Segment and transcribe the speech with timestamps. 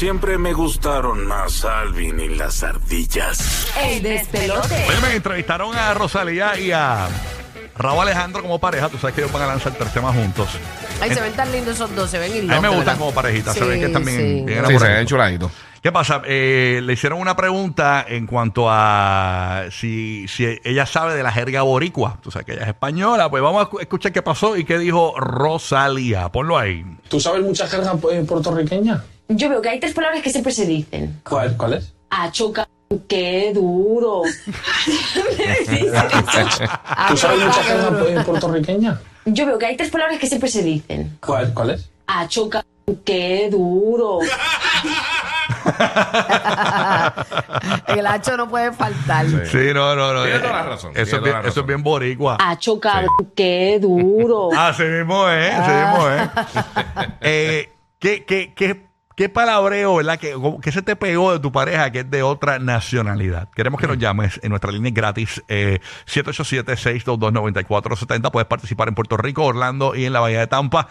[0.00, 3.66] Siempre me gustaron más Alvin y las ardillas.
[3.78, 4.86] El despelote.
[4.88, 7.06] Oye, me entrevistaron a Rosalía y a
[7.76, 8.88] Raúl Alejandro como pareja.
[8.88, 10.48] Tú sabes que ellos van a lanzar tres temas juntos.
[11.02, 13.12] Ay, se ven tan lindos esos dos, se ven A y mí me gustan como
[13.12, 15.52] parejita, se ve que están bien, bien Sí, se ven chuladitos.
[15.82, 16.22] ¿Qué pasa?
[16.24, 21.60] Eh, le hicieron una pregunta en cuanto a si, si ella sabe de la jerga
[21.60, 22.16] boricua.
[22.22, 23.28] Tú sabes que ella es española.
[23.28, 26.30] Pues vamos a escu- escuchar qué pasó y qué dijo Rosalía.
[26.30, 26.86] Ponlo ahí.
[27.10, 29.04] ¿Tú sabes mucha jerga eh, puertorriqueña?
[29.32, 31.20] Yo veo que hay tres palabras que siempre se dicen.
[31.28, 31.92] ¿Cuál, cuál es?
[32.10, 32.66] Achoca,
[33.08, 34.22] qué duro.
[37.08, 39.00] ¿Tú sabes mucha jerga eh, puertorriqueña?
[39.26, 41.16] Yo veo que hay tres palabras que siempre se dicen.
[41.24, 41.78] ¿Cuál, cuál?
[42.08, 42.64] Achoca,
[43.04, 44.18] qué duro.
[47.86, 49.26] El hacho no puede faltar.
[49.46, 50.22] Sí, no, no, no.
[50.24, 51.66] Tiene Eh, toda la razón, Eso, es bien, la eso es razón.
[51.66, 52.36] bien boricua.
[52.40, 53.04] Achoca,
[53.36, 54.48] qué duro.
[54.56, 56.28] Así mismo es, así mismo es.
[57.20, 58.86] Eh, ¿qué, qué, qué,
[59.20, 60.18] qué palabreo, verdad?
[60.18, 63.50] ¿Qué, se te pegó de tu pareja que es de otra nacionalidad?
[63.50, 68.30] Queremos que nos llames en nuestra línea gratis, eh, 787-622-9470.
[68.30, 70.88] Puedes participar en Puerto Rico, Orlando y en la Bahía de Tampa.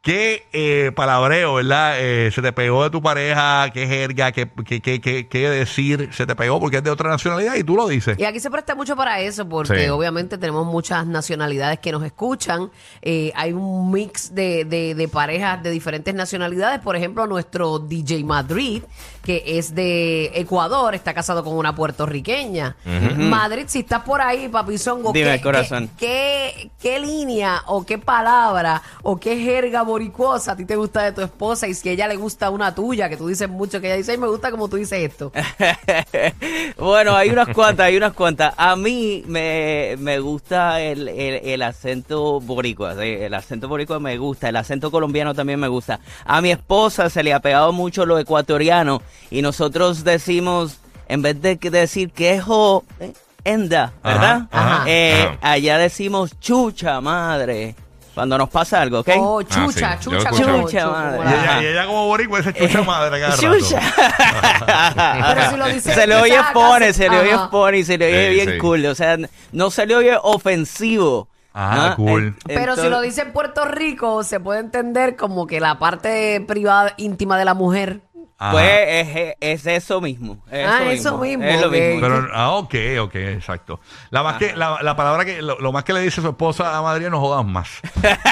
[0.00, 1.96] ¿Qué eh, palabreo, verdad?
[1.98, 3.68] Eh, se te pegó de tu pareja?
[3.74, 4.30] ¿Qué jerga?
[4.32, 6.60] ¿Qué, qué, qué, qué- qué decir se te pegó?
[6.60, 8.16] Porque es de otra nacionalidad y tú lo dices.
[8.18, 9.88] Y aquí se presta mucho para eso, porque Sí.
[9.90, 12.70] obviamente tenemos muchas nacionalidades que nos escuchan.
[13.02, 16.78] Eh, hay un mix de, de- de parejas de diferentes nacionalidades.
[16.80, 18.84] Por ejemplo, nuestro DJ Madrid,
[19.28, 22.76] que es de Ecuador, está casado con una puertorriqueña.
[23.18, 25.90] Madrid, si estás por ahí, papizongo, Dime, ¿qué, corazón.
[25.98, 31.02] qué, qué- qué línea o qué palabra o qué jerga boricuosa a ti te gusta
[31.02, 33.82] de tu esposa y si a ella le gusta una tuya, que tú dices mucho,
[33.82, 35.30] que ella dice, ay, me gusta como tú dices esto.
[36.78, 38.54] bueno, hay unas cuantas, hay unas cuantas.
[38.56, 44.16] A mí me, me gusta el, el- el acento boricua, sí, el acento boricua me
[44.16, 46.00] gusta, el acento colombiano también me gusta.
[46.24, 51.40] A mi esposa se le ha pegado mucho lo ecuatoriano y nosotros decimos, en vez
[51.42, 53.12] de que decir quejo, eh,
[53.44, 54.46] enda, ¿verdad?
[54.50, 54.84] Ajá, ajá.
[54.86, 55.52] Eh, Ajá.
[55.52, 57.74] allá decimos chucha madre,
[58.14, 59.08] cuando nos pasa algo, ¿ok?
[59.18, 60.62] Oh, chucha, Ah, sí, chucha, como-.
[60.64, 61.20] Chucha, como madre.
[61.20, 63.58] Y la- ella, y ella como boricua dice chucha madre cada rato.
[63.58, 63.80] Chucha.
[65.34, 67.50] Pero si lo dice se le oye casi- se le oye Ajá.
[67.50, 68.58] pone y se le oye Sí, bien sí.
[68.58, 68.86] cool.
[68.86, 69.16] O sea,
[69.52, 71.28] no se le oye ofensivo.
[71.54, 71.96] Ah, ¿no?
[71.96, 72.36] cool.
[72.46, 76.94] Pero si lo dice en Puerto Rico, se puede entender como que la parte privada,
[76.98, 78.00] íntima de la mujer.
[78.40, 78.52] Ajá.
[78.52, 80.38] Pues es, es eso mismo.
[80.48, 82.00] es Ah, eso mismo, Es lo mismo.
[82.00, 83.80] Pero, ah, ok, ok, exacto.
[84.10, 86.78] La, más que, la, la palabra que, lo, lo más que le dice su esposa
[86.78, 87.68] a Madrid, no jodas más.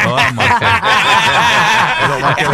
[0.05, 0.47] No jodas más.
[2.03, 2.45] Es lo más que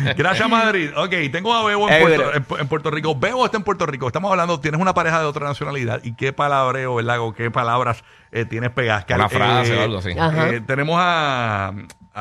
[0.00, 0.90] le- Gracias, Madrid.
[0.96, 3.14] Ok, tengo a Bebo en Eh, Puerto, en, en Puerto Rico.
[3.14, 4.06] Bebo está en Puerto Rico.
[4.06, 6.00] Estamos hablando, tienes una pareja de otra nacionalidad.
[6.02, 7.20] ¿Y qué palabreo, verdad?
[7.20, 9.04] O qué palabras eh, tienes pegadas?
[9.14, 10.10] Una frase o algo así.
[10.16, 11.72] Eh, tenemos a,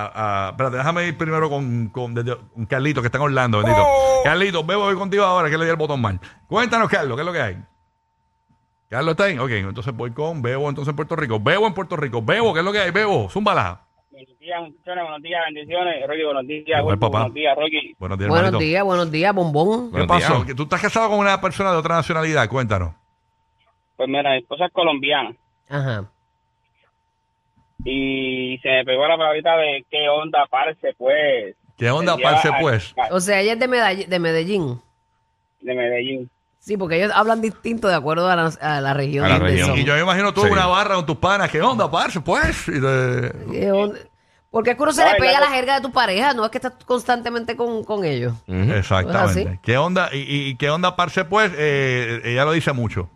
[0.06, 3.60] a, a- Espérate, déjame ir primero con, con, desde- con Carlito, que está en Orlando,
[3.60, 3.86] bendito.
[4.24, 6.20] Carlito, Bebo, voy contigo ahora, que le di el botón mal.
[6.48, 7.58] Cuéntanos, Carlos, ¿qué es lo que hay?
[8.90, 9.38] Carlos está ahí.
[9.38, 11.40] Ok, entonces voy con Bebo, entonces en Puerto Rico.
[11.40, 12.22] Bebo en Puerto Rico.
[12.22, 12.92] Bebo, ¿qué es lo que hay?
[12.92, 13.82] Bebo, zúmbala.
[14.12, 16.08] Buenos días, muchachones, buenos días, bendiciones.
[16.08, 16.80] Rocky, buenos días.
[16.80, 17.20] Igual, papá.
[17.20, 17.96] Buenos días, Rocky.
[18.00, 18.60] Buenos días, buenos hermanito.
[18.66, 19.86] días, buenos días, bombón.
[19.92, 20.34] ¿Qué Buenos pasó?
[20.34, 20.46] días.
[20.48, 22.50] Que ¿Tú estás casado con una persona de otra nacionalidad?
[22.50, 22.96] Cuéntanos.
[23.96, 25.36] Pues mira, mi esposa es colombiana
[25.70, 26.06] Ajá.
[27.86, 31.56] Y se me pegó la palabrita de qué onda, parce, pues.
[31.78, 32.94] ¿Qué onda, Ella- parce, pues?
[33.12, 34.82] O sea, ella es de Medall- de Medellín.
[35.62, 36.30] De Medellín.
[36.60, 39.26] Sí, porque ellos hablan distinto de acuerdo a la, a la región.
[39.26, 39.70] A la donde región.
[39.70, 39.80] son.
[39.80, 40.48] Y yo me imagino tú Sí.
[40.48, 41.50] en una barra con tus panas.
[41.50, 42.68] ¿Qué onda, parce, pues?
[42.68, 43.98] Y de- ¿Qué onda?
[44.52, 46.52] Porque es que uno se le pega la- la jerga de tu pareja, no es
[46.52, 48.34] que estás constantemente con, con ellos.
[48.48, 49.60] Exactamente.
[49.64, 50.10] ¿Qué onda?
[50.12, 51.52] ¿Y, y qué onda, parce, pues?
[51.56, 53.10] Eh, ella lo dice mucho.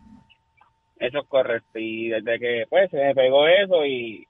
[0.99, 1.79] Eso es correcto.
[1.79, 4.25] Y desde que, pues, se me pegó eso y...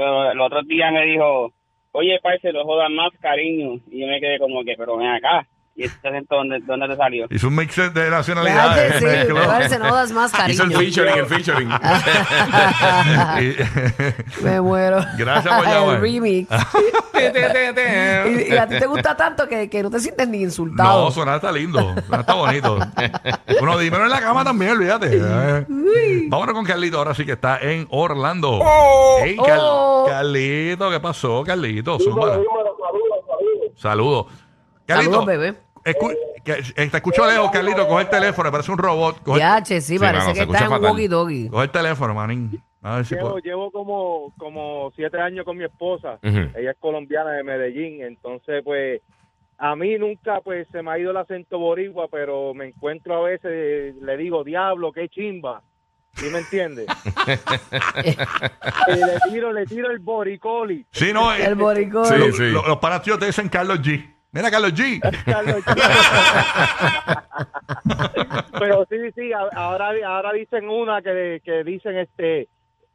[0.00, 1.52] Pero el otro día me dijo,
[1.92, 3.80] oye, parce, lo jodas más, cariño.
[3.90, 5.46] Y yo me quedé como que, pero ven acá.
[5.80, 7.26] ¿Y este acento dónde, dónde te salió?
[7.30, 8.98] Hizo un mix de nacionalidades.
[8.98, 9.34] sí, mezcló.
[9.36, 11.70] me parece, no das más Hizo el featuring, el featuring.
[13.40, 15.00] Y- Me muero.
[15.16, 15.94] Gracias por llamar.
[15.96, 16.50] El remix.
[17.14, 21.04] y, y a ti te gusta tanto que, que no te sientes ni insultado.
[21.04, 21.94] No, sonar está lindo.
[21.96, 22.78] Está bonito.
[23.58, 25.08] Bueno, dímelo en la cama también, olvídate.
[25.12, 26.26] Eh.
[26.28, 28.60] Vámonos con Carlito, ahora sí que está en Orlando.
[29.22, 30.04] Hey, Car- Oh.
[30.08, 31.98] Carlito, ¿qué pasó, Carlito?
[33.76, 34.26] Saludos.
[34.86, 35.12] Carlito.
[35.12, 35.54] Saludos, bebé.
[35.84, 37.86] Escu- que- eh, te escucho lejos, Carlito.
[37.88, 39.22] Coge el teléfono, parece un robot.
[39.22, 40.90] Coge, Ya, che, sí, Sí, parece mano, que se estás en un fatal.
[40.92, 41.50] walkie-talkie.
[41.50, 42.62] coge el teléfono, manín.
[42.82, 43.42] A ver si Llevo, puedo.
[43.42, 46.18] llevo como, como siete años con mi esposa.
[46.22, 46.38] Ujú.
[46.58, 48.02] Ella es colombiana de Medellín.
[48.02, 49.02] Entonces, pues,
[49.58, 53.28] a mí nunca pues se me ha ido el acento boricua, pero me encuentro a
[53.28, 55.60] veces, le digo, diablo, qué chimba.
[56.14, 56.86] ¿Sí me entiende?
[58.88, 60.84] y le tiro, le tiro el boricoli.
[60.90, 61.32] Sí, no.
[61.34, 62.06] eh, El boricón.
[62.06, 62.50] Sí, lo- sí.
[62.50, 64.02] lo- los panas tuyos te dicen Carlos G.
[64.32, 65.00] Mira, Carlos G.
[65.24, 65.62] Carlos
[68.58, 72.48] Pero sí, sí, ahora, ahora dicen una que, que dicen este,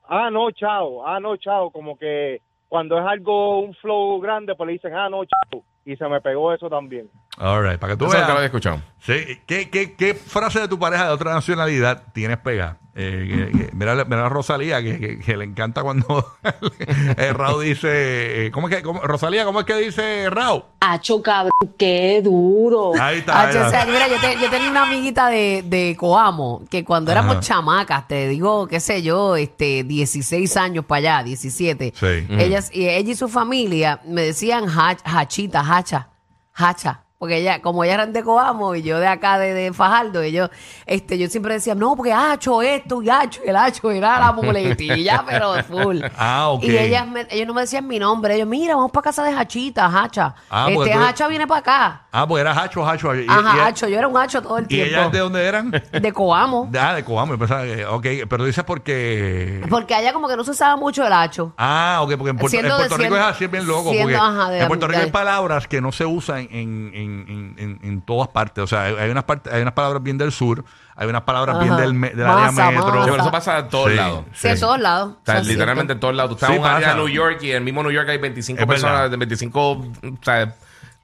[0.08, 4.68] ah, no, chao, ah, no, chao, como que cuando es algo, un flow grande, pues
[4.68, 5.64] le dicen, ah, no, chao.
[5.86, 7.10] Y se me pegó eso también.
[7.38, 8.46] All right, para que tú Eso nunca lo había veas.
[8.46, 8.82] escuchado.
[9.00, 12.78] Sí, ¿qué, qué, qué frase de tu pareja de otra nacionalidad tienes pegada?
[12.98, 16.26] Eh, que- que- mira, mira a Rosalía, que, que- que le encanta cuando
[17.34, 18.46] Raúl dice.
[18.46, 18.82] eh, ¿Cómo es que?
[18.84, 20.64] cómo- Rosalía, ¿cómo es que dice Raúl?
[20.80, 22.94] Hacho, cabrón, qué duro.
[23.00, 23.34] Ahí está.
[23.42, 23.84] Ah, ahí che, o está.
[23.84, 27.42] sea, mira, yo, te- yo tenía una amiguita de, de Coamo que cuando éramos Ajá.
[27.42, 31.94] chamacas, te digo, qué sé yo, este, 16 años para allá, 17.
[31.96, 32.06] Sí.
[32.30, 36.08] Ellas, y ella y su familia me decían hach- hachita, hacha,
[36.54, 37.02] hacha.
[37.18, 40.50] Porque ella, como ella eran de Coamo y yo de acá de, de Fajardo, ellos,
[40.86, 45.24] este, yo siempre decía, no, porque hacho esto y hacho, el hacho era la muletilla,
[45.30, 46.02] pero full.
[46.18, 46.64] Ah, ok.
[46.66, 49.32] Y ellas me- ellos no me decían mi nombre, ellos, mira, vamos para casa de
[49.34, 50.36] Hachita, Hacha.
[50.50, 52.02] Ah, porque este tú- Hacha viene para acá.
[52.12, 53.16] Ah, pues era Hacho, Hacho.
[53.16, 54.88] Y, Ajá, y- Hacho, yo era un Hacho todo el ¿Y tiempo.
[54.96, 55.72] ellas de dónde eran?
[55.72, 56.70] De Coamo.
[56.78, 57.34] Ah, de Coamo.
[57.34, 59.62] Yo pensaba que- ok, pero dices porque.
[59.70, 61.54] Porque allá como que no se usaba mucho el Hacho.
[61.58, 63.66] Ah, ok, porque en Puerto, Siendo en de Puerto Rico cien- es así, es bien
[63.66, 63.90] loco.
[63.92, 67.05] siendo, porque ajá, de- en Puerto Rico hay palabras que no se usan en, en,
[67.06, 68.64] en, en, en- en todas partes.
[68.64, 70.64] O sea, hay, hay unas partes, hay unas palabras bien del sur,
[70.96, 72.86] hay unas palabras bien del, me- del área Masa, metro.
[72.88, 73.04] masa.
[73.06, 73.96] Pero eso pasa en todos Sí.
[73.96, 74.26] lados.
[74.34, 75.14] Sí, en todos lados.
[75.22, 76.30] O sea, literalmente en todos lados.
[76.32, 76.96] Tú estás Sí, en un área de.
[76.96, 79.12] New York y en el mismo New York hay 25 Es personas, verdad.
[79.12, 79.86] de 25 o
[80.22, 80.56] sea,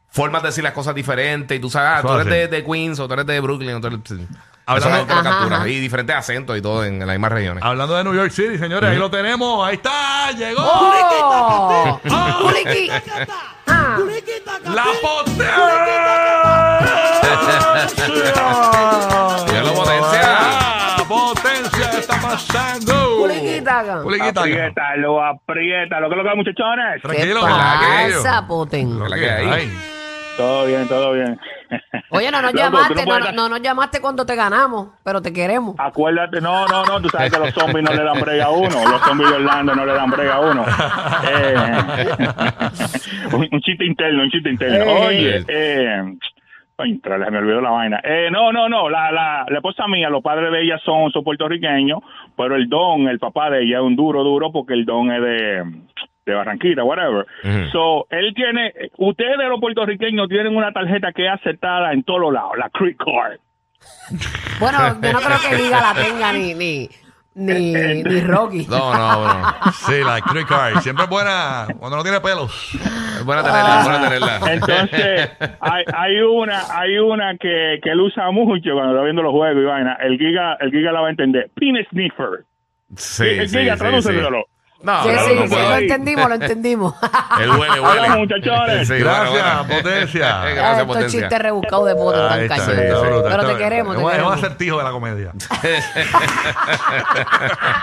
[0.09, 1.57] formas de decir las cosas diferentes.
[1.57, 3.75] Y tú sabes, ah, tú eres de, de Queens o tú eres de Brooklyn.
[3.75, 3.99] O tú eres.
[4.65, 5.55] Hablando- Eso es lo que lo Ajá, captura.
[5.57, 5.67] ajá.
[5.67, 7.63] Y diferentes acentos y todo en, en las mismas regiones.
[7.63, 9.67] Hablando de New York City, señores, ahí lo tenemos.
[9.67, 10.61] Ahí está, llegó.
[10.63, 11.99] ¡Oh!
[12.09, 12.39] ¡Oh!
[12.41, 12.89] Culiqui.
[13.67, 13.97] Ah.
[14.65, 15.51] ¡La potencia!
[19.63, 20.21] La potencia.
[20.23, 23.17] ¡Ah, potencia está pasando!
[23.19, 24.01] Culiquita.
[24.03, 24.39] Culiquita.
[24.41, 26.07] Apriétalo, apriétalo.
[26.09, 27.01] ¿Qué es lo que hay, muchachones?
[27.01, 28.99] ¿Qué Tranquilo, ¿verdad que pasa, Poten?
[28.99, 29.69] ¿Verdad que.
[30.37, 31.39] Todo bien, todo bien.
[32.09, 35.75] Oye, no nos Loco, llamaste, no, no nos llamaste cuando te ganamos, pero te queremos.
[35.77, 38.89] Acuérdate, no, no, no, tú sabes que los zombies no le dan brega a uno,
[38.89, 40.65] los zombies de Orlando no le dan brega a uno.
[41.31, 41.55] Eh,
[43.33, 44.83] un, un chiste interno, un chiste interno.
[44.85, 45.07] Eh.
[45.07, 46.17] Oye, eh,
[47.31, 48.01] me olvidó la vaina.
[48.03, 51.23] Eh, no, no, no, la, la, la esposa mía, los padres de ella son, son
[51.23, 51.99] puertorriqueños,
[52.35, 55.21] pero el don, el papá de ella es un duro, duro, porque el don es
[55.21, 55.63] de,
[56.25, 57.25] de Barranquita, whatever.
[57.71, 62.51] So, él tiene, ustedes los puertorriqueños tienen una tarjeta que es aceptada en todos lados,
[62.57, 63.39] la Creek Card.
[64.59, 66.89] Bueno, yo no creo que Liga la tenga ni, ni,
[67.33, 67.73] ni,
[68.03, 68.67] ni Rocky.
[68.69, 69.53] No, no, no.
[69.73, 70.79] Sí, la Creek Card.
[70.81, 72.75] Siempre es buena cuando no tiene pelos.
[73.17, 74.53] Es buena tenerla, es buena tenerla.
[74.53, 79.31] Entonces, hay, hay una, hay una que, que él usa mucho cuando está viendo los
[79.31, 79.97] juegos y vaina.
[80.01, 81.49] El Giga, el Giga la va a entender.
[81.55, 82.45] Pin sniffer.
[82.95, 84.43] Sí, el sí, Giga, sí, tradúcelo.
[84.45, 84.50] sí.
[84.83, 86.93] No, Sí, no, sí, no sí, lo entendimos, lo entendimos.
[87.41, 88.09] Él huele, Hola, huele.
[88.17, 88.87] muchachones.
[88.87, 89.81] Sí, Gracias, bueno, bueno.
[89.83, 90.27] potencia.
[90.41, 91.19] Gracias, Ah, Estos potencia.
[91.21, 91.97] chistes rebuscados de Ahí
[92.27, 93.01] tan está, cañón.
[93.03, 95.31] Pero está- te queremos, te es un- acertijo de la comedia.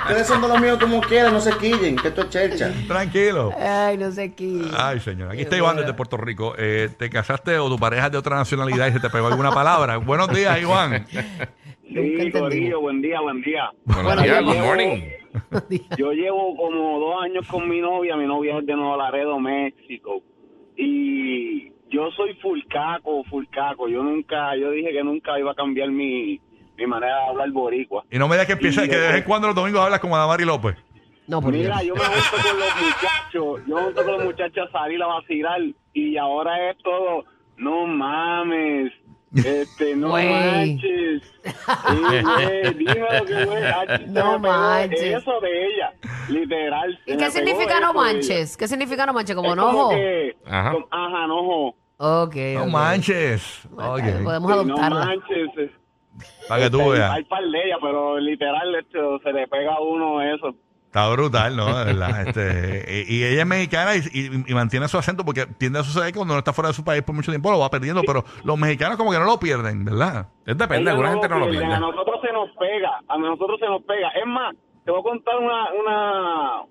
[0.09, 2.71] Ustedes son de los míos como quieran, no se quillen, que esto es chercha.
[2.87, 3.53] Tranquilo.
[3.61, 4.63] Ay, no sé qué.
[4.77, 5.31] Ay, señor.
[5.31, 6.55] Aquí está Iván desde Puerto Rico.
[6.59, 9.53] Eh, ¿Te casaste o tu pareja es de otra nacionalidad y se te pegó alguna
[9.53, 9.97] palabra?
[9.99, 11.07] Buenos días, Iván.
[11.11, 12.31] Sí.
[12.33, 13.71] Corillo, buen día, buen día.
[13.85, 15.01] Buenos Bueno, días, good morning.
[15.99, 18.17] Yo llevo como dos años con mi novia.
[18.17, 20.23] Mi novia es de Nuevo Laredo, México.
[20.77, 23.89] Y yo soy fulcaco, fulcaco.
[23.89, 26.41] Yo nunca, yo dije que nunca iba a cambiar mi,
[26.77, 28.05] mi manera de hablar boricua.
[28.11, 30.01] Y no me digas que empieza, que de vez en después- cuando los domingos hablas
[30.01, 30.77] con Adamari López.
[31.27, 31.87] No, por Mira, Dios.
[31.89, 35.07] yo me junto con los muchachos, yo me junto con los muchachos a salir a
[35.09, 35.61] vacilar
[35.93, 37.25] y ahora es todo,
[37.59, 38.93] no mames,
[39.35, 40.27] este, no Güey.
[40.31, 41.23] manches,
[41.69, 45.01] Sí, güey, dime lo que güey, ah, No manches.
[45.23, 45.93] Eso de ella,
[46.29, 46.99] literal.
[47.07, 48.57] ¿Y qué significa no manches?
[48.57, 49.37] ¿Qué significa no manches?
[49.37, 49.91] ¿Como enojo?
[50.47, 50.75] Ajá.
[50.91, 51.75] ajá, enojo.
[51.99, 52.37] Ok.
[52.55, 52.69] No ok.
[52.71, 53.61] manches.
[53.71, 54.03] Bueno, Ok.
[54.25, 55.05] Podemos Sí, no adoptarla.
[55.05, 55.49] manches.
[55.59, 55.71] eh.
[56.49, 57.11] Para que tú Este, veas.
[57.13, 60.55] Hay par de ellas, pero literal esto, se le pega a uno eso.
[60.99, 61.79] Está brutal, ¿no?
[61.79, 62.29] De verdad.
[62.29, 65.83] Este, y, y ella es mexicana y, y- y mantiene su acento porque tiende a
[65.85, 68.03] suceder que cuando no está fuera de su país por mucho tiempo lo va perdiendo,
[68.07, 70.29] pero los mexicanos como que no lo pierden, ¿verdad?
[70.47, 71.67] Es depende, alguna no gente no lo pierde.
[71.75, 74.09] A nosotros se nos pega, a nosotros se nos pega.
[74.11, 76.63] Es más, te voy a contar una, una,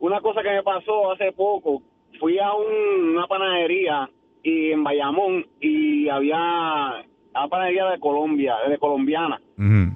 [0.00, 1.82] una cosa que me pasó hace poco.
[2.20, 4.08] Fui a un- una panadería
[4.42, 9.40] y en Bayamón y había una panadería de Colombia, de colombiana.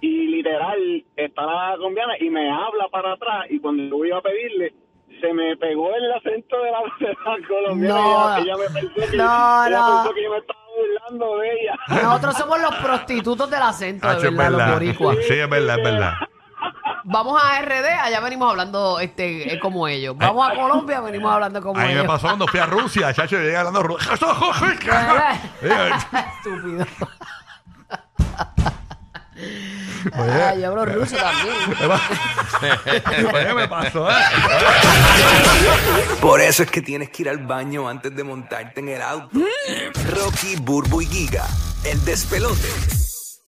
[0.00, 4.22] Y literal, está la colombiana y me habla para atrás y cuando yo iba a
[4.22, 4.72] pedirle,
[5.20, 7.94] se me pegó el acento de la, de la colombiana.
[8.00, 8.36] No.
[8.36, 9.86] ella, ella me pensó que, No, ella no.
[10.02, 11.78] pensó que yo me estaba burlando de ella.
[11.88, 15.16] Nosotros somos los prostitutos del acento, de es verdad, los boricuas.
[15.26, 16.12] Sí, es verdad, es verdad.
[17.08, 20.16] Vamos a RD, allá venimos hablando este, eh, como ellos.
[20.16, 23.36] Vamos a Colombia, venimos hablando como A mí me pasó cuando fui a Rusia, chacho,
[23.36, 24.12] yo llegué hablando ruso.
[25.62, 26.86] Estúpido.
[30.18, 30.42] Oye.
[30.42, 31.54] Ay, yo hablo ruso también.
[33.34, 34.14] Oye, me pasó, ¿eh?
[36.20, 39.38] Por eso es que tienes que ir al baño antes de montarte en el auto.
[40.10, 41.46] Rocky, Burbu y Giga,
[41.84, 43.07] el despelote.